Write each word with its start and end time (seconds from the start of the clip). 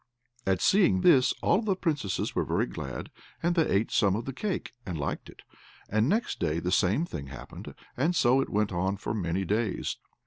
At 0.47 0.61
seeing 0.61 1.01
this 1.01 1.31
all 1.43 1.61
the 1.61 1.75
Princesses 1.75 2.33
were 2.33 2.43
very 2.43 2.65
glad, 2.65 3.11
and 3.43 3.53
they 3.53 3.69
ate 3.69 3.91
some 3.91 4.15
of 4.15 4.25
the 4.25 4.33
cake, 4.33 4.71
and 4.83 4.97
liked 4.97 5.29
it; 5.29 5.43
and 5.89 6.09
next 6.09 6.39
day 6.39 6.59
the 6.59 6.71
same 6.71 7.05
thing 7.05 7.27
happened, 7.27 7.75
and 7.95 8.15
so 8.15 8.41
it 8.41 8.49
went 8.49 8.71
on 8.71 8.97
for 8.97 9.13
many 9.13 9.45
days. 9.45 9.97